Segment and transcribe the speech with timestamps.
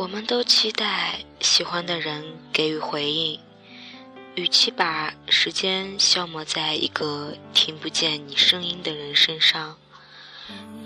[0.00, 3.38] 我们都期待喜欢的人给予回应，
[4.34, 9.76] 与其把时间消磨在一个听不见你声音的人身上，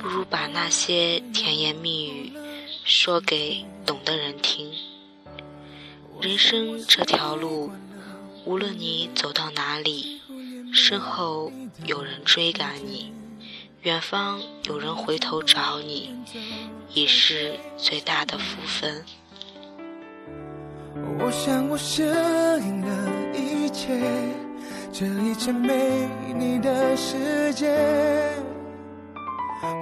[0.00, 2.32] 不如把那些甜言蜜语
[2.84, 4.72] 说给懂的人听。
[6.20, 7.70] 人生这条路，
[8.44, 10.20] 无论你走到哪里，
[10.72, 11.52] 身后
[11.86, 13.12] 有人追赶你，
[13.84, 16.10] 远方有人回头找你。
[16.94, 19.04] 已是最大的福分。
[21.18, 24.00] 我想我适应了一切，
[24.90, 27.76] 这一切没你的世界。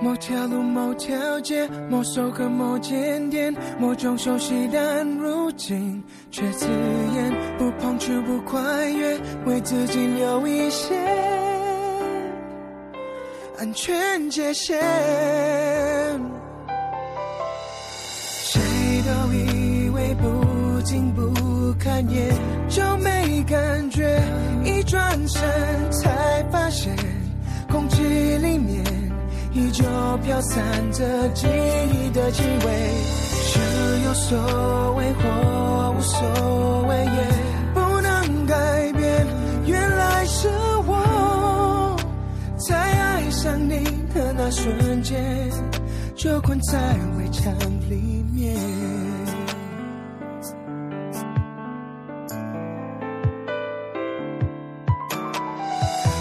[0.02, 7.56] 某条路，某条街，某首歌，某间店，某种熟悉，但如今却刺眼。
[7.56, 9.16] 不碰触，不跨越，
[9.46, 10.96] 为自己留一些
[13.62, 14.76] 安全界限。
[18.42, 18.60] 谁
[19.06, 21.32] 都以为不近不
[21.78, 22.34] 看眼
[22.68, 24.20] 就没感觉，
[24.64, 25.40] 一转身
[25.92, 26.92] 才发现，
[27.70, 28.84] 空气里面
[29.52, 29.84] 依旧
[30.24, 32.90] 飘散着记忆的气味。
[33.44, 33.60] 是
[34.04, 35.51] 有所谓或
[44.44, 45.22] 那瞬间，
[46.16, 46.76] 就困在
[47.16, 47.54] 围墙
[47.88, 48.56] 里面。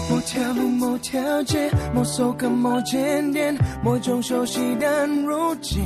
[0.08, 5.82] 某条路，某条街，某首歌，某间店，某种熟悉，但如今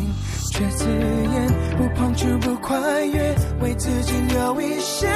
[0.52, 1.46] 却刺眼。
[1.78, 5.08] 不碰触，不跨越，为自己留一些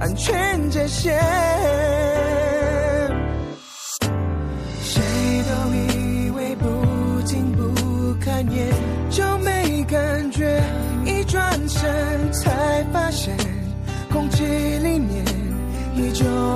[0.00, 1.16] 安全界限。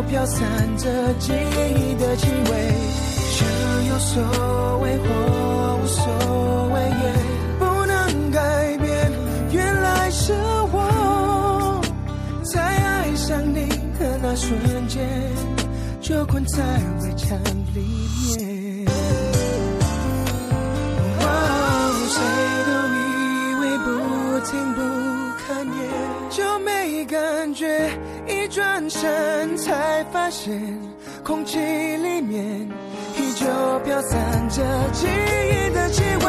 [0.08, 2.72] 飘散着记忆的气味，
[3.30, 7.04] 想有所谓或无所谓，也
[7.58, 9.10] 不能改变。
[9.52, 10.32] 原来是
[10.72, 11.80] 我
[12.44, 13.68] 在爱上你
[13.98, 15.08] 的那瞬间，
[16.00, 16.62] 就困在
[17.02, 17.38] 围墙
[17.74, 17.80] 里
[18.36, 18.61] 面。
[27.42, 27.91] 感觉。
[28.28, 30.62] 一转身才发现，
[31.25, 32.70] 空气里面
[33.19, 33.44] 依旧
[33.84, 36.26] 飘散着记忆的气味。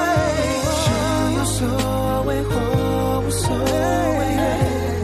[0.81, 0.89] 是
[1.37, 4.21] 有所谓或无所谓，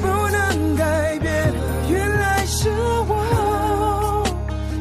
[0.01, 1.53] 不能改变。
[1.91, 2.71] 原来是
[3.07, 4.23] 我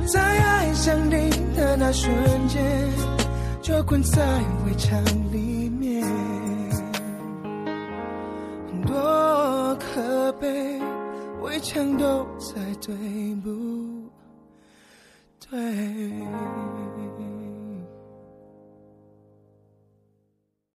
[0.06, 2.10] 在爱上你的那瞬
[2.48, 2.64] 间，
[3.60, 4.24] 就困在
[4.64, 4.98] 围墙
[5.30, 6.02] 里面，
[8.86, 10.80] 多可悲。
[11.40, 12.94] 围墙都在对
[13.36, 13.50] 不
[15.50, 16.87] 对？